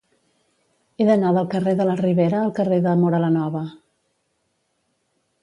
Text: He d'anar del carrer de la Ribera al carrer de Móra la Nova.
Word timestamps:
He 0.97 1.05
d'anar 1.09 1.33
del 1.37 1.49
carrer 1.51 1.75
de 1.81 1.87
la 1.89 1.97
Ribera 1.99 2.41
al 2.47 2.55
carrer 2.61 2.81
de 2.87 2.95
Móra 3.03 3.21
la 3.27 3.31
Nova. 3.37 3.63